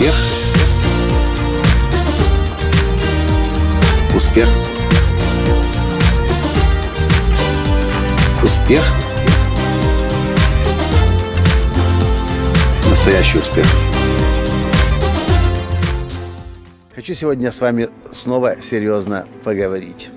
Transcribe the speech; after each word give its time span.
Успех. 0.00 0.14
Успех. 4.16 4.48
Успех. 8.42 8.82
Настоящий 12.88 13.38
успех. 13.40 13.66
Хочу 16.94 17.12
сегодня 17.12 17.52
с 17.52 17.60
вами 17.60 17.90
снова 18.10 18.56
серьезно 18.58 19.26
поговорить. 19.44 20.08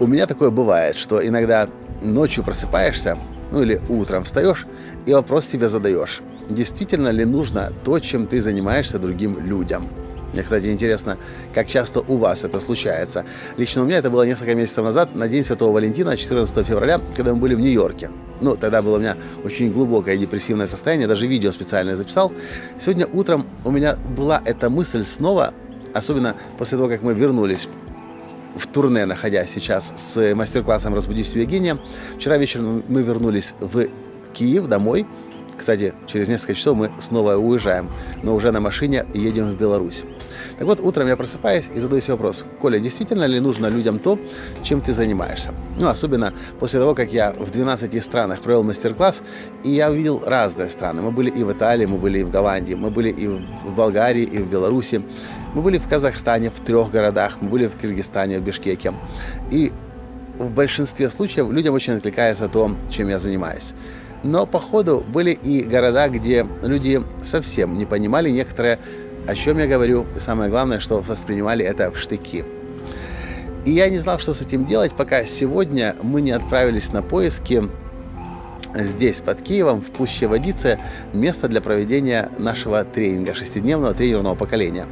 У 0.00 0.06
меня 0.06 0.26
такое 0.26 0.48
бывает, 0.48 0.96
что 0.96 1.22
иногда 1.26 1.68
ночью 2.00 2.42
просыпаешься, 2.42 3.18
ну 3.50 3.62
или 3.62 3.82
утром 3.90 4.24
встаешь, 4.24 4.64
и 5.04 5.12
вопрос 5.12 5.44
себе 5.44 5.68
задаешь. 5.68 6.22
Действительно 6.48 7.08
ли 7.08 7.24
нужно 7.24 7.72
то, 7.84 7.98
чем 7.98 8.26
ты 8.26 8.40
занимаешься 8.42 8.98
другим 8.98 9.38
людям? 9.38 9.88
Мне, 10.34 10.42
кстати, 10.42 10.66
интересно, 10.66 11.16
как 11.54 11.68
часто 11.68 12.00
у 12.00 12.16
вас 12.16 12.42
это 12.42 12.58
случается. 12.58 13.24
Лично 13.56 13.82
у 13.82 13.84
меня 13.84 13.98
это 13.98 14.10
было 14.10 14.24
несколько 14.24 14.54
месяцев 14.56 14.84
назад, 14.84 15.14
на 15.14 15.28
День 15.28 15.44
Святого 15.44 15.72
Валентина, 15.72 16.16
14 16.16 16.66
февраля, 16.66 17.00
когда 17.16 17.32
мы 17.34 17.40
были 17.40 17.54
в 17.54 17.60
Нью-Йорке. 17.60 18.10
Ну, 18.40 18.56
тогда 18.56 18.82
было 18.82 18.96
у 18.96 18.98
меня 18.98 19.16
очень 19.44 19.70
глубокое 19.70 20.16
депрессивное 20.16 20.66
состояние, 20.66 21.06
даже 21.06 21.28
видео 21.28 21.52
специальное 21.52 21.94
записал. 21.94 22.32
Сегодня 22.80 23.06
утром 23.06 23.46
у 23.64 23.70
меня 23.70 23.94
была 23.94 24.42
эта 24.44 24.70
мысль 24.70 25.04
снова, 25.04 25.54
особенно 25.94 26.34
после 26.58 26.78
того, 26.78 26.88
как 26.90 27.02
мы 27.02 27.14
вернулись 27.14 27.68
в 28.56 28.66
турне, 28.66 29.06
находясь 29.06 29.50
сейчас 29.50 29.94
с 29.96 30.34
мастер-классом 30.34 30.94
«Разбуди 30.94 31.22
себе 31.22 31.44
гения». 31.44 31.78
Вчера 32.16 32.38
вечером 32.38 32.82
мы 32.88 33.02
вернулись 33.02 33.54
в 33.60 33.86
Киев 34.32 34.66
домой. 34.66 35.06
Кстати, 35.56 35.94
через 36.06 36.28
несколько 36.28 36.54
часов 36.54 36.76
мы 36.76 36.90
снова 37.00 37.36
уезжаем, 37.36 37.88
но 38.22 38.34
уже 38.34 38.50
на 38.50 38.60
машине 38.60 39.06
едем 39.14 39.50
в 39.50 39.56
Беларусь. 39.56 40.04
Так 40.58 40.66
вот, 40.66 40.80
утром 40.80 41.06
я 41.08 41.16
просыпаюсь 41.16 41.70
и 41.74 41.78
задаю 41.78 42.00
себе 42.00 42.14
вопрос. 42.14 42.44
Коля, 42.60 42.78
действительно 42.78 43.24
ли 43.24 43.40
нужно 43.40 43.66
людям 43.66 43.98
то, 43.98 44.18
чем 44.62 44.80
ты 44.80 44.92
занимаешься? 44.92 45.52
Ну, 45.76 45.88
особенно 45.88 46.32
после 46.60 46.80
того, 46.80 46.94
как 46.94 47.12
я 47.12 47.32
в 47.32 47.50
12 47.50 48.02
странах 48.02 48.40
провел 48.40 48.62
мастер-класс, 48.62 49.22
и 49.64 49.70
я 49.70 49.90
увидел 49.90 50.22
разные 50.24 50.68
страны. 50.68 51.02
Мы 51.02 51.10
были 51.10 51.30
и 51.30 51.44
в 51.44 51.52
Италии, 51.52 51.86
мы 51.86 51.98
были 51.98 52.20
и 52.20 52.24
в 52.24 52.30
Голландии, 52.30 52.74
мы 52.74 52.90
были 52.90 53.10
и 53.10 53.26
в 53.26 53.74
Болгарии, 53.76 54.22
и 54.22 54.38
в 54.38 54.48
Беларуси. 54.48 55.02
Мы 55.54 55.62
были 55.62 55.78
в 55.78 55.88
Казахстане, 55.88 56.50
в 56.50 56.60
трех 56.60 56.90
городах, 56.90 57.38
мы 57.40 57.48
были 57.48 57.66
в 57.66 57.76
Киргизстане, 57.76 58.38
в 58.38 58.42
Бишкеке. 58.42 58.92
И 59.50 59.72
в 60.38 60.50
большинстве 60.52 61.10
случаев 61.10 61.50
людям 61.50 61.74
очень 61.74 61.94
откликается 61.94 62.48
то, 62.48 62.74
чем 62.90 63.08
я 63.08 63.18
занимаюсь. 63.18 63.74
Но, 64.24 64.46
по 64.46 64.58
ходу, 64.58 65.04
были 65.06 65.30
и 65.30 65.62
города, 65.62 66.08
где 66.08 66.46
люди 66.62 67.00
совсем 67.22 67.78
не 67.78 67.86
понимали 67.86 68.30
некоторые 68.30 68.80
о 69.26 69.34
чем 69.34 69.58
я 69.58 69.66
говорю, 69.66 70.06
и 70.16 70.20
самое 70.20 70.50
главное, 70.50 70.80
что 70.80 71.00
воспринимали 71.00 71.64
это 71.64 71.90
в 71.90 71.98
штыки. 71.98 72.44
И 73.64 73.70
я 73.70 73.88
не 73.88 73.98
знал, 73.98 74.18
что 74.18 74.34
с 74.34 74.42
этим 74.42 74.66
делать, 74.66 74.92
пока 74.94 75.24
сегодня 75.24 75.96
мы 76.02 76.20
не 76.20 76.32
отправились 76.32 76.92
на 76.92 77.02
поиски 77.02 77.64
здесь, 78.74 79.20
под 79.20 79.40
Киевом, 79.40 79.80
в 79.80 79.90
Пуще 79.90 80.26
Водице, 80.26 80.78
место 81.14 81.48
для 81.48 81.62
проведения 81.62 82.28
нашего 82.38 82.84
тренинга, 82.84 83.34
шестидневного 83.34 83.94
тренерного 83.94 84.34
поколения. 84.34 84.86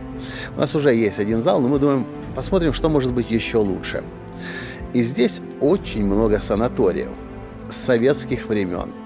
У 0.56 0.60
нас 0.60 0.74
уже 0.74 0.94
есть 0.94 1.18
один 1.18 1.42
зал, 1.42 1.60
но 1.60 1.68
мы 1.68 1.78
думаем, 1.78 2.06
посмотрим, 2.34 2.72
что 2.72 2.88
может 2.88 3.12
быть 3.12 3.30
еще 3.30 3.58
лучше. 3.58 4.02
И 4.94 5.02
здесь 5.02 5.42
очень 5.60 6.06
много 6.06 6.40
санаториев 6.40 7.10
советских 7.68 8.46
времен– 8.46 8.92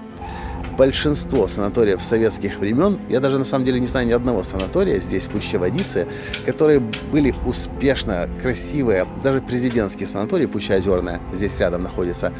большинство 0.77 1.47
санаториев 1.47 2.01
советских 2.01 2.59
времен, 2.59 2.99
я 3.09 3.19
даже 3.19 3.39
на 3.39 3.45
самом 3.45 3.65
деле 3.65 3.79
не 3.79 3.87
знаю 3.87 4.07
ни 4.07 4.11
одного 4.11 4.43
санатория 4.43 4.99
здесь, 4.99 5.25
в 5.25 5.31
Пущеводице, 5.31 6.07
которые 6.45 6.79
были 7.11 7.33
успешно, 7.45 8.29
красивые, 8.41 9.07
даже 9.23 9.41
президентские 9.41 10.07
санатории, 10.07 10.45
Пущеозерная, 10.45 11.19
здесь 11.33 11.57
рядом 11.59 11.83
находится, 11.83 12.31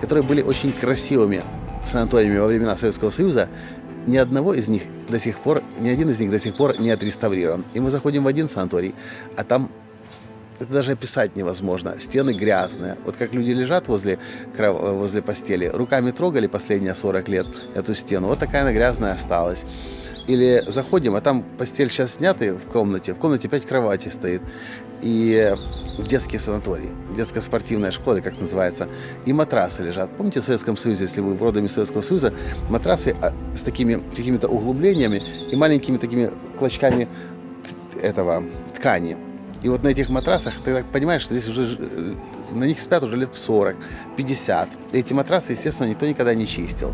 которые 0.00 0.24
были 0.24 0.42
очень 0.42 0.72
красивыми 0.72 1.42
санаториями 1.84 2.38
во 2.38 2.46
времена 2.46 2.76
Советского 2.76 3.10
Союза, 3.10 3.48
ни 4.06 4.16
одного 4.16 4.54
из 4.54 4.68
них 4.68 4.82
до 5.08 5.18
сих 5.18 5.38
пор, 5.38 5.62
ни 5.78 5.88
один 5.88 6.10
из 6.10 6.18
них 6.18 6.30
до 6.30 6.38
сих 6.38 6.56
пор 6.56 6.80
не 6.80 6.90
отреставрирован. 6.90 7.64
И 7.74 7.80
мы 7.80 7.90
заходим 7.90 8.24
в 8.24 8.26
один 8.26 8.48
санаторий, 8.48 8.94
а 9.36 9.44
там 9.44 9.70
это 10.62 10.72
даже 10.72 10.92
описать 10.92 11.36
невозможно. 11.36 11.98
Стены 11.98 12.32
грязные. 12.32 12.96
Вот 13.04 13.16
как 13.16 13.32
люди 13.32 13.50
лежат 13.50 13.88
возле, 13.88 14.18
возле 14.56 15.22
постели, 15.22 15.66
руками 15.66 16.10
трогали 16.10 16.46
последние 16.46 16.94
40 16.94 17.28
лет 17.28 17.46
эту 17.74 17.94
стену, 17.94 18.28
вот 18.28 18.38
такая 18.38 18.62
она 18.62 18.72
грязная 18.72 19.12
осталась. 19.12 19.64
Или 20.28 20.62
заходим, 20.68 21.16
а 21.16 21.20
там 21.20 21.42
постель 21.42 21.90
сейчас 21.90 22.14
снята 22.14 22.54
в 22.54 22.70
комнате, 22.70 23.12
в 23.12 23.18
комнате 23.18 23.48
5 23.48 23.66
кроватей 23.66 24.10
стоит. 24.10 24.40
И 25.00 25.52
детские 25.98 26.38
санатории, 26.38 26.90
детская 27.16 27.40
спортивная 27.40 27.90
школа, 27.90 28.20
как 28.20 28.38
называется, 28.38 28.88
и 29.26 29.32
матрасы 29.32 29.82
лежат. 29.82 30.16
Помните 30.16 30.40
в 30.40 30.44
Советском 30.44 30.76
Союзе, 30.76 31.04
если 31.04 31.20
вы 31.20 31.36
родами 31.36 31.66
Советского 31.66 32.02
Союза, 32.02 32.32
матрасы 32.70 33.16
а, 33.20 33.32
с 33.52 33.62
такими 33.62 34.00
какими-то 34.14 34.46
углублениями 34.46 35.20
и 35.50 35.56
маленькими 35.56 35.96
такими 35.96 36.30
клочками 36.56 37.08
этого 38.00 38.44
ткани. 38.76 39.16
И 39.62 39.68
вот 39.68 39.82
на 39.82 39.88
этих 39.88 40.08
матрасах 40.08 40.54
ты 40.64 40.74
так 40.74 40.86
понимаешь, 40.86 41.22
что 41.22 41.34
здесь 41.34 41.48
уже 41.48 41.76
э, 41.78 42.14
на 42.52 42.64
них 42.64 42.80
спят 42.80 43.02
уже 43.02 43.16
лет 43.16 43.34
в 43.34 43.38
40, 43.38 43.76
50. 44.16 44.68
И 44.92 44.98
эти 44.98 45.12
матрасы, 45.12 45.52
естественно, 45.52 45.88
никто 45.88 46.06
никогда 46.06 46.34
не 46.34 46.46
чистил. 46.46 46.92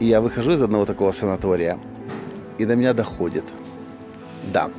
И 0.00 0.06
я 0.06 0.20
выхожу 0.20 0.52
из 0.52 0.62
одного 0.62 0.84
такого 0.84 1.12
санатория, 1.12 1.78
и 2.58 2.64
до 2.64 2.76
меня 2.76 2.94
доходит. 2.94 3.44
Да, 4.52 4.70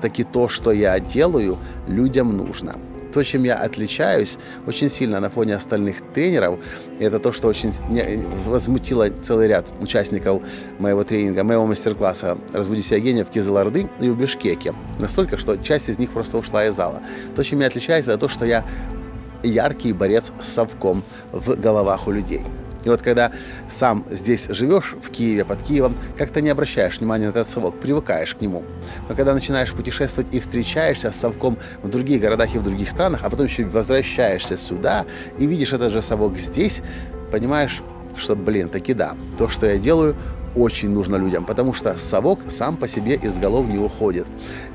таки 0.00 0.24
то, 0.24 0.48
что 0.48 0.72
я 0.72 0.98
делаю, 0.98 1.58
людям 1.86 2.36
нужно 2.36 2.76
то, 3.12 3.22
чем 3.24 3.44
я 3.44 3.56
отличаюсь 3.56 4.38
очень 4.66 4.88
сильно 4.88 5.20
на 5.20 5.30
фоне 5.30 5.54
остальных 5.54 5.96
тренеров, 6.14 6.58
это 7.00 7.18
то, 7.18 7.32
что 7.32 7.48
очень 7.48 7.72
возмутило 8.46 9.08
целый 9.22 9.48
ряд 9.48 9.66
участников 9.80 10.42
моего 10.78 11.04
тренинга, 11.04 11.44
моего 11.44 11.66
мастер-класса 11.66 12.38
«Разбуди 12.52 12.82
себя 12.82 13.00
гения» 13.00 13.24
в 13.24 13.30
Кизыларды 13.30 13.88
и 14.00 14.08
в 14.08 14.18
Бишкеке. 14.18 14.74
Настолько, 14.98 15.38
что 15.38 15.56
часть 15.56 15.88
из 15.88 15.98
них 15.98 16.10
просто 16.10 16.38
ушла 16.38 16.66
из 16.66 16.74
зала. 16.74 17.00
То, 17.34 17.42
чем 17.42 17.60
я 17.60 17.66
отличаюсь, 17.66 18.06
это 18.06 18.18
то, 18.18 18.28
что 18.28 18.44
я 18.46 18.64
яркий 19.42 19.92
борец 19.92 20.32
с 20.40 20.48
совком 20.48 21.02
в 21.32 21.54
головах 21.56 22.08
у 22.08 22.12
людей. 22.12 22.42
И 22.84 22.88
вот 22.88 23.02
когда 23.02 23.32
сам 23.68 24.04
здесь 24.10 24.46
живешь, 24.48 24.94
в 25.00 25.10
Киеве, 25.10 25.44
под 25.44 25.62
Киевом, 25.62 25.96
как-то 26.16 26.40
не 26.40 26.50
обращаешь 26.50 26.98
внимания 26.98 27.26
на 27.26 27.30
этот 27.30 27.48
совок, 27.48 27.78
привыкаешь 27.80 28.34
к 28.34 28.40
нему. 28.40 28.62
Но 29.08 29.14
когда 29.14 29.34
начинаешь 29.34 29.72
путешествовать 29.72 30.32
и 30.32 30.40
встречаешься 30.40 31.12
с 31.12 31.16
совком 31.16 31.58
в 31.82 31.88
других 31.88 32.20
городах 32.20 32.54
и 32.54 32.58
в 32.58 32.62
других 32.62 32.90
странах, 32.90 33.20
а 33.24 33.30
потом 33.30 33.46
еще 33.46 33.64
возвращаешься 33.64 34.56
сюда 34.56 35.06
и 35.38 35.46
видишь 35.46 35.72
этот 35.72 35.92
же 35.92 36.02
совок 36.02 36.38
здесь, 36.38 36.82
понимаешь, 37.32 37.82
что, 38.16 38.36
блин, 38.36 38.68
таки 38.68 38.94
да, 38.94 39.12
то, 39.36 39.48
что 39.48 39.66
я 39.66 39.78
делаю, 39.78 40.16
очень 40.56 40.90
нужно 40.90 41.16
людям, 41.16 41.44
потому 41.44 41.72
что 41.72 41.96
совок 41.98 42.40
сам 42.48 42.76
по 42.76 42.88
себе 42.88 43.14
из 43.14 43.38
голов 43.38 43.66
не 43.66 43.78
уходит. 43.78 44.26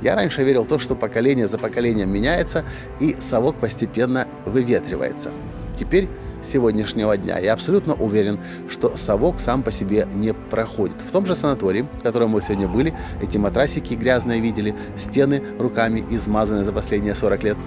Я 0.01 0.15
раньше 0.15 0.43
верил 0.43 0.63
в 0.63 0.67
то, 0.67 0.79
что 0.79 0.95
поколение 0.95 1.47
за 1.47 1.57
поколением 1.57 2.09
меняется, 2.09 2.63
и 2.99 3.15
совок 3.19 3.55
постепенно 3.57 4.27
выветривается. 4.45 5.31
Теперь 5.77 6.07
сегодняшнего 6.43 7.15
дня. 7.17 7.39
Я 7.39 7.53
абсолютно 7.53 7.93
уверен, 7.93 8.39
что 8.69 8.97
совок 8.97 9.39
сам 9.39 9.63
по 9.63 9.71
себе 9.71 10.07
не 10.13 10.33
проходит. 10.33 10.97
В 11.07 11.11
том 11.11 11.25
же 11.25 11.35
санатории, 11.35 11.87
в 11.99 12.03
котором 12.03 12.31
мы 12.31 12.41
сегодня 12.41 12.67
были, 12.67 12.93
эти 13.21 13.37
матрасики 13.37 13.93
грязные 13.93 14.41
видели, 14.41 14.75
стены 14.97 15.41
руками 15.59 16.05
измазаны 16.09 16.63
за 16.63 16.71
последние 16.71 17.15
40 17.15 17.43
лет. 17.43 17.57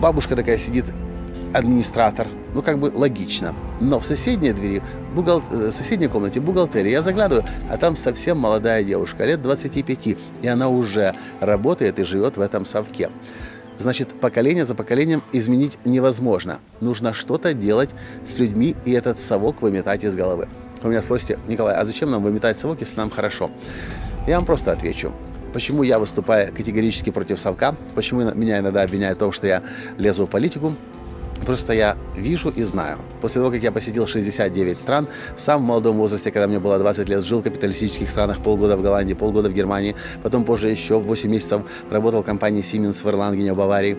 Бабушка 0.00 0.36
такая 0.36 0.58
сидит, 0.58 0.86
администратор, 1.54 2.26
ну 2.52 2.62
как 2.62 2.78
бы 2.78 2.90
логично. 2.94 3.54
Но 3.80 4.00
в 4.00 4.04
соседней 4.04 4.52
двери, 4.52 4.82
бухгал... 5.14 5.42
Э, 5.50 5.70
в 5.70 5.72
соседней 5.72 6.08
комнате 6.08 6.40
бухгалтерия, 6.40 6.90
я 6.90 7.02
заглядываю, 7.02 7.44
а 7.70 7.76
там 7.76 7.96
совсем 7.96 8.38
молодая 8.38 8.82
девушка, 8.82 9.24
лет 9.24 9.40
25, 9.40 10.16
и 10.42 10.48
она 10.48 10.68
уже 10.68 11.14
работает 11.40 11.98
и 11.98 12.04
живет 12.04 12.36
в 12.36 12.40
этом 12.40 12.66
совке. 12.66 13.10
Значит, 13.78 14.08
поколение 14.20 14.64
за 14.64 14.74
поколением 14.74 15.22
изменить 15.32 15.78
невозможно. 15.84 16.60
Нужно 16.80 17.12
что-то 17.14 17.54
делать 17.54 17.90
с 18.24 18.38
людьми 18.38 18.76
и 18.84 18.92
этот 18.92 19.18
совок 19.18 19.62
выметать 19.62 20.04
из 20.04 20.14
головы. 20.14 20.48
Вы 20.82 20.90
меня 20.90 21.02
спросите, 21.02 21.38
Николай, 21.48 21.74
а 21.74 21.84
зачем 21.84 22.10
нам 22.10 22.22
выметать 22.22 22.58
совок, 22.58 22.80
если 22.80 22.96
нам 22.96 23.10
хорошо? 23.10 23.50
Я 24.26 24.36
вам 24.36 24.46
просто 24.46 24.72
отвечу. 24.72 25.12
Почему 25.52 25.82
я 25.82 25.98
выступаю 25.98 26.52
категорически 26.52 27.10
против 27.10 27.38
совка? 27.38 27.76
Почему 27.94 28.22
меня 28.34 28.58
иногда 28.58 28.82
обвиняют 28.82 29.16
в 29.16 29.20
том, 29.20 29.32
что 29.32 29.46
я 29.46 29.62
лезу 29.98 30.26
в 30.26 30.30
политику? 30.30 30.74
Просто 31.44 31.72
я 31.72 31.96
вижу 32.16 32.50
и 32.50 32.62
знаю. 32.62 32.98
После 33.20 33.40
того, 33.40 33.50
как 33.50 33.62
я 33.62 33.72
посетил 33.72 34.06
69 34.06 34.78
стран, 34.78 35.06
сам 35.36 35.62
в 35.62 35.64
молодом 35.64 35.96
возрасте, 35.96 36.30
когда 36.30 36.46
мне 36.46 36.58
было 36.58 36.78
20 36.78 37.08
лет, 37.08 37.24
жил 37.24 37.40
в 37.40 37.42
капиталистических 37.42 38.08
странах, 38.08 38.42
полгода 38.42 38.76
в 38.76 38.82
Голландии, 38.82 39.14
полгода 39.14 39.48
в 39.48 39.52
Германии, 39.52 39.94
потом 40.22 40.44
позже 40.44 40.70
еще 40.70 40.98
8 40.98 41.30
месяцев 41.30 41.62
работал 41.90 42.22
в 42.22 42.24
компании 42.24 42.62
Siemens 42.62 43.02
в 43.02 43.08
Ирландии, 43.08 43.50
в 43.50 43.56
Баварии. 43.56 43.98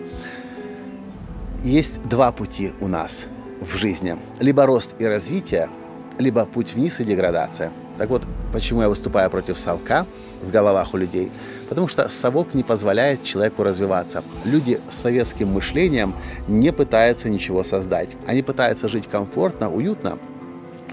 Есть 1.62 2.02
два 2.02 2.32
пути 2.32 2.72
у 2.80 2.88
нас 2.88 3.26
в 3.60 3.76
жизни. 3.76 4.16
Либо 4.40 4.66
рост 4.66 4.94
и 4.98 5.06
развитие, 5.06 5.68
либо 6.18 6.44
путь 6.46 6.74
вниз 6.74 7.00
и 7.00 7.04
деградация. 7.04 7.72
Так 7.98 8.10
вот, 8.10 8.22
почему 8.52 8.82
я 8.82 8.88
выступаю 8.88 9.30
против 9.30 9.58
совка 9.58 10.06
в 10.42 10.50
головах 10.50 10.94
у 10.94 10.96
людей? 10.96 11.30
Потому 11.68 11.88
что 11.88 12.08
совок 12.08 12.54
не 12.54 12.62
позволяет 12.62 13.24
человеку 13.24 13.62
развиваться. 13.62 14.22
Люди 14.44 14.80
с 14.88 14.96
советским 14.96 15.48
мышлением 15.48 16.14
не 16.46 16.72
пытаются 16.72 17.28
ничего 17.28 17.64
создать. 17.64 18.10
Они 18.26 18.42
пытаются 18.42 18.88
жить 18.88 19.08
комфортно, 19.08 19.72
уютно, 19.72 20.18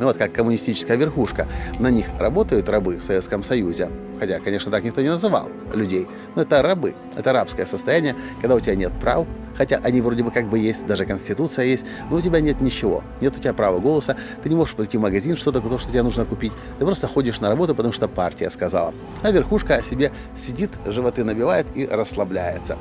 ну 0.04 0.10
вот 0.10 0.18
как 0.18 0.34
коммунистическая 0.34 0.98
верхушка. 0.98 1.48
На 1.80 1.90
них 1.90 2.08
работают 2.20 2.68
рабы 2.68 2.98
в 2.98 3.04
Советском 3.04 3.42
Союзе. 3.42 3.90
Хотя, 4.20 4.42
конечно, 4.42 4.70
так 4.70 4.84
никто 4.84 5.02
не 5.02 5.08
называл 5.08 5.50
людей. 5.74 6.10
Но 6.36 6.42
это 6.42 6.62
рабы. 6.62 6.94
Это 7.16 7.32
рабское 7.32 7.66
состояние, 7.66 8.14
когда 8.42 8.56
у 8.56 8.60
тебя 8.60 8.76
нет 8.76 8.92
прав. 9.00 9.26
Хотя 9.56 9.80
они 9.82 10.02
вроде 10.02 10.24
бы 10.24 10.32
как 10.32 10.50
бы 10.50 10.60
есть, 10.60 10.86
даже 10.86 11.06
Конституция 11.06 11.66
есть, 11.66 11.86
но 12.12 12.18
у 12.18 12.22
тебя 12.22 12.42
нет 12.42 12.60
ничего. 12.60 13.02
Нет 13.22 13.38
у 13.38 13.40
тебя 13.40 13.54
права 13.54 13.80
голоса, 13.80 14.18
ты 14.42 14.50
не 14.50 14.56
можешь 14.56 14.76
пойти 14.76 14.98
в 14.98 15.02
магазин, 15.02 15.38
что-то, 15.38 15.62
то, 15.62 15.78
что 15.78 15.90
тебе 15.90 16.04
нужно 16.04 16.26
купить. 16.26 16.52
Ты 16.80 16.86
просто 16.86 17.08
ходишь 17.08 17.40
на 17.40 17.48
работу, 17.48 17.74
потому 17.74 17.94
что 17.94 18.10
партия 18.10 18.50
сказала. 18.50 18.94
А 19.22 19.32
верхушка 19.32 19.82
себе 19.82 20.12
сидит, 20.36 20.72
животы 20.86 21.24
набивает 21.24 21.68
и 21.76 21.88
расслабляется. 21.88 22.78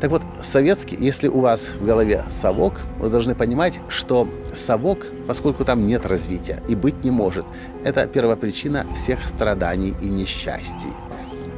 Так 0.00 0.10
вот, 0.10 0.22
советский, 0.42 0.96
если 0.98 1.28
у 1.28 1.40
вас 1.40 1.68
в 1.68 1.84
голове 1.84 2.24
совок, 2.28 2.80
вы 2.98 3.08
должны 3.08 3.34
понимать, 3.34 3.78
что 3.88 4.28
совок, 4.54 5.06
поскольку 5.26 5.64
там 5.64 5.86
нет 5.86 6.04
развития 6.04 6.62
и 6.68 6.74
быть 6.74 7.04
не 7.04 7.10
может, 7.10 7.46
это 7.84 8.06
первопричина 8.06 8.86
всех 8.94 9.26
страданий 9.26 9.94
и 10.02 10.06
несчастий. 10.06 10.92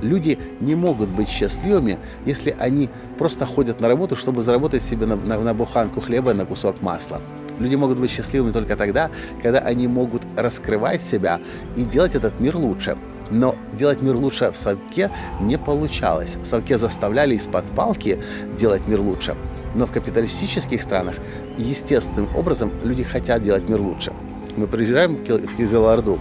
Люди 0.02 0.38
не 0.60 0.74
могут 0.74 1.08
быть 1.08 1.28
счастливыми, 1.28 1.98
если 2.26 2.54
они 2.58 2.90
просто 3.18 3.46
ходят 3.46 3.80
на 3.80 3.88
работу, 3.88 4.14
чтобы 4.14 4.42
заработать 4.42 4.82
себе 4.82 5.06
на, 5.06 5.16
на, 5.16 5.40
на 5.40 5.54
буханку 5.54 6.00
хлеба 6.00 6.32
и 6.32 6.34
на 6.34 6.44
кусок 6.44 6.82
масла. 6.82 7.22
Люди 7.58 7.74
могут 7.74 7.98
быть 7.98 8.10
счастливыми 8.10 8.52
только 8.52 8.76
тогда, 8.76 9.10
когда 9.42 9.60
они 9.60 9.88
могут 9.88 10.22
раскрывать 10.36 11.00
себя 11.00 11.40
и 11.74 11.84
делать 11.84 12.14
этот 12.14 12.38
мир 12.38 12.56
лучше. 12.56 12.98
Но 13.31 13.56
делать 13.73 14.02
мир 14.02 14.17
лучше 14.17 14.50
в 14.52 14.56
совке 14.56 15.11
не 15.40 15.58
получалось. 15.58 16.37
В 16.37 16.44
совке 16.44 16.78
заставляли 16.78 17.34
из-под 17.34 17.64
палки 17.73 18.20
делать 18.56 18.87
мир 18.87 19.00
лучше. 19.00 19.37
Но 19.75 19.87
в 19.87 19.93
капиталистических 19.93 20.82
странах 20.82 21.17
естественным 21.56 22.28
образом 22.37 22.73
люди 22.84 23.02
хотят 23.02 23.43
делать 23.43 23.69
мир 23.69 23.81
лучше. 23.81 24.12
Мы 24.56 24.67
приезжаем 24.67 25.17
в 25.17 25.56
Кизеларду, 25.56 26.19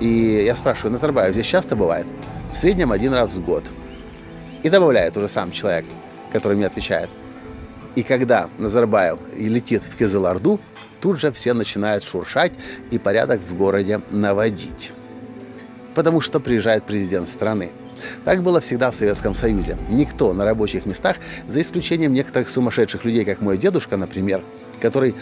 и 0.00 0.44
я 0.44 0.54
спрашиваю, 0.54 0.92
Назарбаев, 0.92 1.32
здесь 1.32 1.46
часто 1.46 1.76
бывает? 1.76 2.06
В 2.52 2.56
среднем 2.56 2.92
один 2.92 3.14
раз 3.14 3.34
в 3.34 3.44
год. 3.44 3.64
И 4.62 4.68
добавляет 4.68 5.16
уже 5.16 5.28
сам 5.28 5.50
человек, 5.50 5.86
который 6.32 6.56
мне 6.56 6.66
отвечает. 6.66 7.08
И 7.94 8.02
когда 8.02 8.48
Назарбаев 8.58 9.18
летит 9.36 9.82
в 9.82 9.96
Кизеларду, 9.96 10.60
тут 11.00 11.20
же 11.20 11.32
все 11.32 11.54
начинают 11.54 12.02
шуршать 12.02 12.52
и 12.90 12.98
порядок 12.98 13.40
в 13.40 13.56
городе 13.56 14.00
наводить 14.10 14.92
потому 15.94 16.20
что 16.20 16.40
приезжает 16.40 16.84
президент 16.84 17.28
страны. 17.28 17.70
Так 18.24 18.42
было 18.42 18.60
всегда 18.60 18.90
в 18.90 18.94
Советском 18.94 19.34
Союзе. 19.34 19.78
Никто 19.88 20.32
на 20.32 20.44
рабочих 20.44 20.86
местах, 20.86 21.16
за 21.46 21.60
исключением 21.60 22.12
некоторых 22.12 22.48
сумасшедших 22.50 23.04
людей, 23.04 23.24
как 23.24 23.40
мой 23.40 23.56
дедушка, 23.56 23.96
например, 23.96 24.42
который 24.80 25.14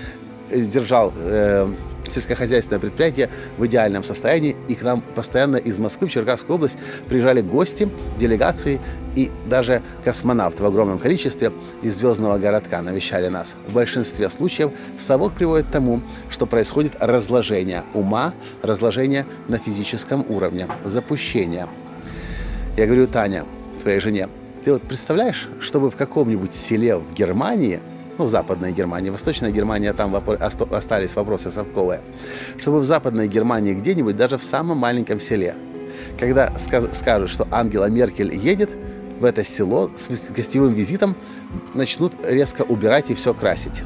держал 0.50 1.12
э, 1.16 1.68
сельскохозяйственное 2.12 2.80
предприятие 2.80 3.30
в 3.58 3.66
идеальном 3.66 4.04
состоянии, 4.04 4.56
и 4.68 4.74
к 4.74 4.82
нам 4.82 5.02
постоянно 5.14 5.56
из 5.56 5.78
Москвы 5.78 6.08
в 6.08 6.10
Черкасскую 6.10 6.56
область 6.56 6.78
приезжали 7.08 7.40
гости, 7.40 7.88
делегации 8.18 8.80
и 9.16 9.30
даже 9.48 9.82
космонавты 10.04 10.62
в 10.62 10.66
огромном 10.66 10.98
количестве 10.98 11.52
из 11.82 11.96
звездного 11.96 12.38
городка 12.38 12.80
навещали 12.82 13.28
нас. 13.28 13.56
В 13.68 13.72
большинстве 13.72 14.30
случаев 14.30 14.72
совок 14.98 15.34
приводит 15.34 15.66
к 15.66 15.70
тому, 15.70 16.02
что 16.30 16.46
происходит 16.46 16.96
разложение 17.00 17.82
ума, 17.94 18.32
разложение 18.62 19.26
на 19.48 19.58
физическом 19.58 20.24
уровне, 20.28 20.68
запущение. 20.84 21.68
Я 22.76 22.86
говорю, 22.86 23.06
Таня, 23.06 23.44
своей 23.78 24.00
жене, 24.00 24.28
ты 24.64 24.72
вот 24.72 24.82
представляешь, 24.82 25.48
чтобы 25.60 25.90
в 25.90 25.96
каком-нибудь 25.96 26.52
селе 26.52 26.96
в 26.96 27.12
Германии– 27.12 27.80
ну, 28.18 28.24
в 28.26 28.28
Западной 28.28 28.72
Германии, 28.72 29.10
Восточная 29.10 29.50
Германия, 29.50 29.92
там 29.92 30.14
остались 30.70 31.16
вопросы 31.16 31.50
совковые, 31.50 32.00
чтобы 32.58 32.80
в 32.80 32.84
Западной 32.84 33.28
Германии 33.28 33.74
где-нибудь, 33.74 34.16
даже 34.16 34.38
в 34.38 34.42
самом 34.44 34.78
маленьком 34.78 35.20
селе, 35.20 35.54
когда 36.18 36.52
скажут, 36.58 37.30
что 37.30 37.46
Ангела 37.50 37.88
Меркель 37.90 38.34
едет 38.34 38.70
в 39.18 39.24
это 39.24 39.44
село 39.44 39.90
с 39.94 40.30
гостевым 40.30 40.74
визитом, 40.74 41.16
начнут 41.74 42.12
резко 42.24 42.62
убирать 42.62 43.10
и 43.10 43.14
все 43.14 43.34
красить. 43.34 43.82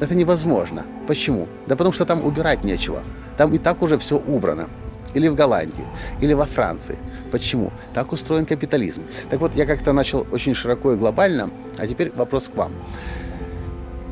Это 0.00 0.14
невозможно. 0.14 0.84
Почему? 1.06 1.46
Да 1.66 1.76
потому 1.76 1.92
что 1.92 2.06
там 2.06 2.24
убирать 2.24 2.64
нечего. 2.64 3.02
Там 3.36 3.52
и 3.54 3.58
так 3.58 3.82
уже 3.82 3.96
все 3.98 4.16
убрано. 4.16 4.68
Или 5.12 5.28
в 5.28 5.34
Голландии, 5.34 5.84
или 6.20 6.34
во 6.34 6.46
Франции. 6.46 6.96
Почему? 7.32 7.72
Так 7.94 8.12
устроен 8.12 8.46
капитализм. 8.46 9.02
Так 9.28 9.40
вот, 9.40 9.56
я 9.56 9.66
как-то 9.66 9.92
начал 9.92 10.26
очень 10.30 10.54
широко 10.54 10.92
и 10.92 10.96
глобально, 10.96 11.50
а 11.78 11.86
теперь 11.86 12.12
вопрос 12.14 12.48
к 12.48 12.54
вам. 12.54 12.72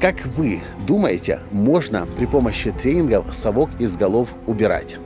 Как 0.01 0.27
вы 0.37 0.61
думаете, 0.87 1.41
можно 1.51 2.07
при 2.17 2.27
помощи 2.27 2.71
тренингов 2.71 3.35
совок 3.35 3.69
из 3.81 3.97
голов 3.97 4.29
убирать? 4.47 4.97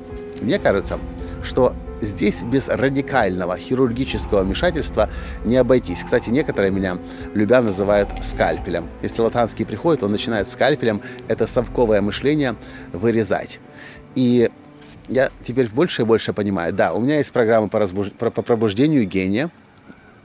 Мне 0.43 0.59
кажется, 0.59 0.99
что 1.43 1.75
здесь 2.03 2.43
без 2.43 2.69
радикального 2.69 3.57
хирургического 3.57 4.43
вмешательства 4.43 5.09
не 5.47 5.57
обойтись. 5.57 6.03
Кстати, 6.03 6.29
некоторые 6.29 6.71
меня 6.71 6.99
любя 7.33 7.63
называют 7.63 8.11
скальпелем. 8.21 8.87
Если 9.01 9.23
латанский 9.23 9.65
приходит, 9.65 10.03
он 10.03 10.13
начинает 10.13 10.47
скальпелем 10.51 11.01
это 11.27 11.47
совковое 11.47 12.03
мышление 12.03 12.57
вырезать. 12.93 13.61
И 14.15 14.51
я 15.09 15.31
теперь 15.41 15.69
больше 15.69 16.03
и 16.03 16.05
больше 16.05 16.35
понимаю, 16.35 16.75
да, 16.75 16.93
у 16.93 17.01
меня 17.01 17.17
есть 17.17 17.33
программа 17.33 17.69
по, 17.69 17.79
разбуж... 17.79 18.11
по 18.13 18.31
пробуждению 18.31 19.07
гения– 19.07 19.51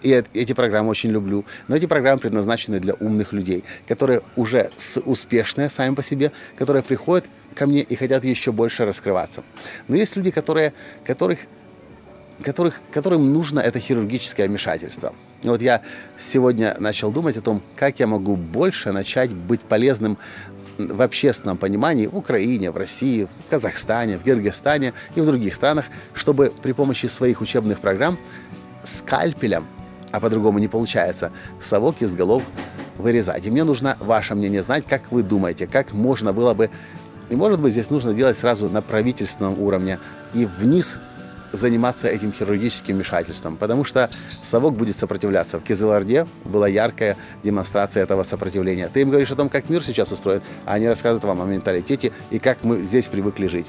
и 0.01 0.23
эти 0.33 0.53
программы 0.53 0.89
очень 0.89 1.09
люблю. 1.09 1.45
Но 1.67 1.75
эти 1.75 1.85
программы 1.85 2.19
предназначены 2.19 2.79
для 2.79 2.93
умных 2.93 3.33
людей, 3.33 3.63
которые 3.87 4.21
уже 4.35 4.69
успешные 5.05 5.69
сами 5.69 5.95
по 5.95 6.03
себе, 6.03 6.31
которые 6.55 6.83
приходят 6.83 7.25
ко 7.55 7.65
мне 7.65 7.81
и 7.81 7.95
хотят 7.95 8.23
еще 8.23 8.51
больше 8.51 8.85
раскрываться. 8.85 9.43
Но 9.87 9.95
есть 9.95 10.15
люди, 10.15 10.29
которые, 10.31 10.73
которых, 11.03 11.39
которых, 12.43 12.81
которым 12.91 13.33
нужно 13.33 13.59
это 13.59 13.79
хирургическое 13.79 14.47
вмешательство. 14.47 15.13
И 15.41 15.47
вот 15.47 15.61
я 15.61 15.81
сегодня 16.17 16.75
начал 16.79 17.11
думать 17.11 17.37
о 17.37 17.41
том, 17.41 17.63
как 17.75 17.99
я 17.99 18.07
могу 18.07 18.35
больше 18.35 18.91
начать 18.91 19.33
быть 19.33 19.61
полезным 19.61 20.17
в 20.77 21.01
общественном 21.01 21.57
понимании 21.57 22.05
в 22.05 22.15
Украине, 22.15 22.69
в 22.69 22.77
России, 22.77 23.23
в 23.23 23.49
Казахстане, 23.49 24.19
в 24.19 24.23
Кыргызстане 24.23 24.93
и 25.15 25.21
в 25.21 25.25
других 25.25 25.55
странах, 25.55 25.85
чтобы 26.13 26.53
при 26.61 26.71
помощи 26.73 27.07
своих 27.07 27.41
учебных 27.41 27.79
программ 27.79 28.19
скальпелем 28.83 29.65
а 30.11 30.19
по-другому 30.19 30.59
не 30.59 30.67
получается, 30.67 31.31
совок 31.59 32.01
из 32.01 32.15
голов 32.15 32.43
вырезать. 32.97 33.45
И 33.45 33.51
мне 33.51 33.63
нужно 33.63 33.97
ваше 33.99 34.35
мнение 34.35 34.63
знать, 34.63 34.85
как 34.87 35.11
вы 35.11 35.23
думаете, 35.23 35.67
как 35.67 35.93
можно 35.93 36.33
было 36.33 36.53
бы, 36.53 36.69
и 37.29 37.35
может 37.35 37.59
быть 37.59 37.73
здесь 37.73 37.89
нужно 37.89 38.13
делать 38.13 38.37
сразу 38.37 38.69
на 38.69 38.81
правительственном 38.81 39.59
уровне 39.59 39.99
и 40.33 40.45
вниз 40.45 40.97
заниматься 41.51 42.07
этим 42.07 42.33
хирургическим 42.33 42.95
вмешательством, 42.95 43.57
потому 43.57 43.83
что 43.83 44.09
совок 44.41 44.75
будет 44.75 44.97
сопротивляться. 44.97 45.59
В 45.59 45.63
Кизыларде 45.63 46.27
была 46.45 46.67
яркая 46.67 47.15
демонстрация 47.43 48.03
этого 48.03 48.23
сопротивления. 48.23 48.89
Ты 48.91 49.01
им 49.01 49.09
говоришь 49.09 49.31
о 49.31 49.35
том, 49.35 49.49
как 49.49 49.69
мир 49.69 49.83
сейчас 49.83 50.11
устроен, 50.11 50.41
а 50.65 50.73
они 50.73 50.87
рассказывают 50.87 51.23
вам 51.23 51.41
о 51.41 51.45
менталитете 51.45 52.11
и 52.31 52.39
как 52.39 52.63
мы 52.63 52.81
здесь 52.81 53.07
привыкли 53.07 53.47
жить. 53.47 53.65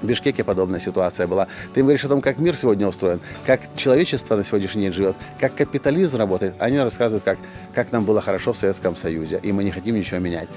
В 0.00 0.06
Бишкеке 0.06 0.44
подобная 0.44 0.80
ситуация 0.80 1.26
была. 1.26 1.48
Ты 1.74 1.80
им 1.80 1.86
говоришь 1.86 2.04
о 2.04 2.08
том, 2.08 2.20
как 2.20 2.38
мир 2.38 2.56
сегодня 2.56 2.86
устроен, 2.86 3.20
как 3.44 3.60
человечество 3.76 4.36
на 4.36 4.44
сегодняшний 4.44 4.82
день 4.82 4.92
живет, 4.92 5.16
как 5.40 5.54
капитализм 5.54 6.18
работает. 6.18 6.54
Они 6.58 6.78
рассказывают, 6.78 7.24
как, 7.24 7.38
как 7.74 7.90
нам 7.92 8.04
было 8.04 8.20
хорошо 8.20 8.52
в 8.52 8.56
Советском 8.56 8.96
Союзе, 8.96 9.40
и 9.42 9.52
мы 9.52 9.64
не 9.64 9.70
хотим 9.70 9.96
ничего 9.96 10.20
менять. 10.20 10.48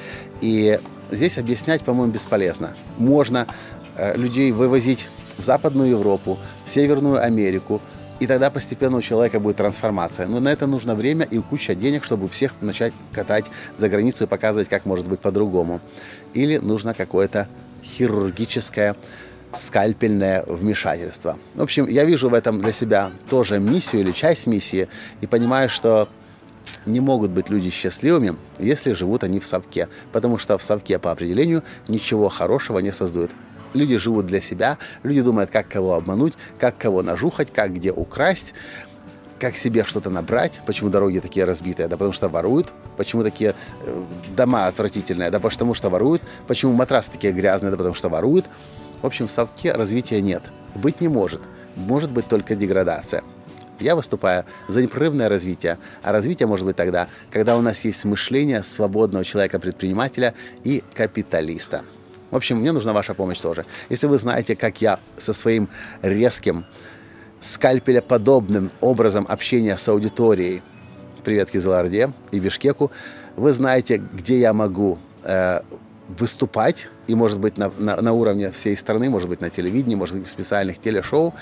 И 0.42 0.80
здесь 1.10 1.38
объяснять, 1.38 1.82
по-моему, 1.82 2.14
бесполезно. 2.14 2.76
Можно 2.98 3.48
э, 3.96 4.16
людей 4.16 4.52
вывозить 4.52 5.08
в 5.38 5.44
Западную 5.44 5.90
Европу, 5.90 6.38
в 6.66 6.70
Северную 6.70 7.24
Америку, 7.24 7.82
и 8.20 8.28
тогда 8.28 8.52
постепенно 8.52 8.98
у 8.98 9.02
человека 9.02 9.40
будет 9.40 9.58
трансформация. 9.58 10.28
Но 10.28 10.40
на 10.40 10.50
это 10.50 10.68
нужно 10.68 10.94
время 10.94 11.26
и 11.26 11.40
куча 11.40 11.74
денег, 11.74 12.04
чтобы 12.04 12.30
всех 12.30 12.54
начать 12.62 12.94
катать 13.12 13.46
за 13.76 13.90
границу 13.90 14.26
и 14.26 14.28
показывать, 14.28 14.70
как 14.70 14.86
может 14.86 15.08
быть 15.08 15.20
по-другому. 15.20 15.82
Или 16.36 16.58
нужно 16.58 16.94
какое-то 16.94 17.48
хирургическое 17.84 18.96
скальпельное 19.54 20.44
вмешательство. 20.48 21.38
В 21.56 21.62
общем, 21.62 21.88
я 21.88 22.06
вижу 22.06 22.30
в 22.30 22.34
этом 22.34 22.62
для 22.62 22.72
себя 22.72 23.12
тоже 23.30 23.60
миссию 23.60 24.02
или 24.02 24.12
часть 24.12 24.48
миссии 24.48 24.88
и 25.20 25.28
понимаю, 25.28 25.70
что 25.70 26.08
не 26.86 27.00
могут 27.00 27.32
быть 27.32 27.50
люди 27.50 27.70
счастливыми, 27.70 28.36
если 28.60 28.94
живут 28.94 29.24
они 29.24 29.40
в 29.40 29.46
совке, 29.46 29.88
потому 30.12 30.38
что 30.38 30.58
в 30.58 30.64
совке 30.64 31.00
по 31.00 31.12
определению 31.12 31.64
ничего 31.88 32.30
хорошего 32.30 32.80
не 32.80 32.92
создают. 32.92 33.32
Люди 33.74 33.98
живут 33.98 34.26
для 34.26 34.42
себя, 34.42 34.78
люди 35.04 35.22
думают, 35.22 35.50
как 35.50 35.68
кого 35.68 35.96
обмануть, 35.96 36.34
как 36.60 36.78
кого 36.78 37.02
нажухать, 37.02 37.54
как 37.54 37.74
где 37.74 37.92
украсть, 37.92 38.54
как 39.42 39.58
себе 39.58 39.84
что-то 39.86 40.12
набрать. 40.12 40.62
Почему 40.68 40.92
дороги 40.92 41.18
такие 41.18 41.46
разбитые? 41.46 41.88
Да 41.88 41.98
потому 41.98 42.14
что 42.14 42.30
воруют. 42.30 42.72
Почему 42.96 43.24
такие 43.24 43.56
э, 43.84 44.04
дома 44.38 44.68
отвратительные? 44.68 45.32
Да 45.32 45.40
потому 45.40 45.74
что 45.74 45.90
воруют. 45.90 46.22
Почему 46.48 46.74
матрасы 46.74 47.12
такие 47.12 47.34
грязные? 47.34 47.72
Да 47.72 47.78
потому 47.78 47.96
что 47.96 48.08
воруют 48.08 48.46
В 49.02 49.06
общем, 49.08 49.28
в 49.28 49.32
совке 49.32 49.72
развития 49.72 50.22
нет. 50.22 50.44
Быть 50.76 51.02
не 51.02 51.08
может. 51.08 51.42
Может 51.76 52.12
быть 52.12 52.28
только 52.28 52.56
деградация. 52.56 53.24
Я 53.80 53.96
выступаю 53.96 54.46
за 54.68 54.84
непрерывное 54.84 55.28
развитие. 55.28 55.80
А 56.04 56.12
развитие 56.12 56.46
может 56.46 56.68
быть 56.68 56.76
тогда, 56.76 57.08
когда 57.32 57.58
у 57.58 57.62
нас 57.62 57.84
есть 57.84 58.06
мышление 58.06 58.64
свободного 58.64 59.26
человека-предпринимателя 59.26 60.36
и 60.64 60.84
капиталиста. 60.94 61.82
В 62.30 62.36
общем, 62.36 62.58
мне 62.58 62.72
нужна 62.72 62.94
ваша 62.94 63.16
помощь 63.16 63.40
тоже. 63.40 63.66
Если 63.90 64.06
вы 64.06 64.20
знаете, 64.20 64.56
как 64.56 64.82
я 64.82 65.00
со 65.18 65.34
своим 65.34 65.68
резким, 66.04 66.66
скальпелеподобным 67.42 68.72
образом 68.80 69.26
общения 69.28 69.76
с 69.76 69.90
аудиторией, 69.90 70.62
привет 71.24 71.50
Кизларде 71.50 72.14
и 72.32 72.40
Бишкеку, 72.40 72.92
вы 73.36 73.52
знаете, 73.52 73.98
где 73.98 74.40
я 74.40 74.54
могу 74.54 75.00
э, 75.24 75.62
выступать, 76.08 76.88
и 77.08 77.16
может 77.16 77.40
быть 77.40 77.58
на, 77.58 77.72
на, 77.78 78.00
на 78.00 78.14
уровне 78.14 78.52
всей 78.52 78.78
страны, 78.78 79.10
может 79.10 79.28
быть 79.28 79.42
на 79.42 79.50
телевидении, 79.50 79.96
может 79.96 80.18
быть 80.18 80.28
в 80.28 80.32
специальных 80.32 80.80
телешоу, 80.80 81.34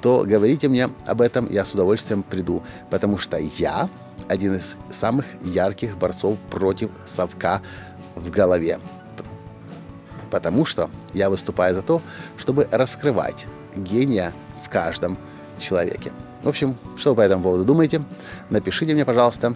то 0.00 0.24
говорите 0.26 0.68
мне 0.68 0.88
об 1.06 1.20
этом, 1.20 1.50
я 1.50 1.64
с 1.64 1.72
удовольствием 1.72 2.22
приду, 2.22 2.62
потому 2.90 3.18
что 3.18 3.36
я 3.36 3.88
один 4.28 4.54
из 4.54 4.76
самых 4.90 5.26
ярких 5.44 5.98
борцов 5.98 6.38
против 6.50 6.90
совка 7.04 7.60
в 8.14 8.30
голове. 8.30 8.78
Потому 10.30 10.64
что 10.64 10.90
я 11.12 11.28
выступаю 11.28 11.74
за 11.74 11.82
то, 11.82 12.00
чтобы 12.38 12.66
раскрывать 12.70 13.46
гения 13.76 14.32
в 14.64 14.68
каждом 14.68 15.18
человеке. 15.58 16.12
В 16.42 16.48
общем, 16.48 16.76
что 16.96 17.10
вы 17.10 17.16
по 17.16 17.20
этому 17.22 17.42
поводу 17.42 17.64
думаете? 17.64 18.02
Напишите 18.50 18.94
мне, 18.94 19.04
пожалуйста. 19.04 19.54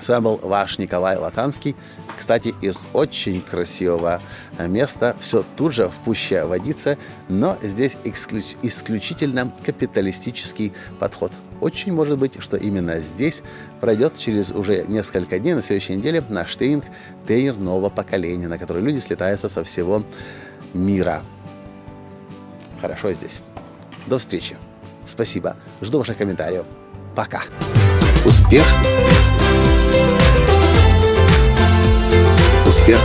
С 0.00 0.08
вами 0.08 0.24
был 0.24 0.40
ваш 0.42 0.78
Николай 0.78 1.16
Латанский. 1.16 1.74
Кстати, 2.16 2.54
из 2.60 2.84
очень 2.92 3.42
красивого 3.42 4.20
места. 4.58 5.16
Все 5.20 5.44
тут 5.56 5.74
же 5.74 5.88
в 5.88 5.92
пуще 6.04 6.44
водится, 6.44 6.96
но 7.28 7.56
здесь 7.62 7.96
исключ- 8.04 8.56
исключительно 8.62 9.52
капиталистический 9.64 10.72
подход. 10.98 11.32
Очень 11.60 11.92
может 11.92 12.18
быть, 12.18 12.40
что 12.40 12.56
именно 12.56 13.00
здесь 13.00 13.42
пройдет 13.80 14.16
через 14.16 14.52
уже 14.52 14.84
несколько 14.86 15.40
дней, 15.40 15.54
на 15.54 15.62
следующей 15.62 15.96
неделе, 15.96 16.22
наш 16.28 16.54
тренинг 16.54 16.84
«Тренер 17.26 17.56
нового 17.56 17.90
поколения», 17.90 18.46
на 18.46 18.58
который 18.58 18.82
люди 18.82 19.00
слетаются 19.00 19.48
со 19.48 19.64
всего 19.64 20.04
мира. 20.74 21.22
Хорошо 22.80 23.12
здесь. 23.12 23.42
До 24.06 24.18
встречи. 24.18 24.56
Спасибо. 25.08 25.56
Жду 25.80 25.98
ваших 25.98 26.18
комментариев. 26.18 26.64
Пока. 27.16 27.42
Успех! 28.24 28.64
Успех! 32.66 32.98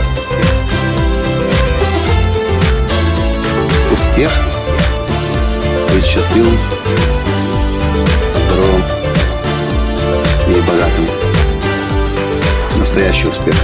Успех! 3.90 4.30
Быть 5.94 6.04
счастливым, 6.04 6.56
здоровым 8.46 8.82
и 10.48 10.60
богатым. 10.68 11.06
Настоящий 12.78 13.28
успех! 13.28 13.56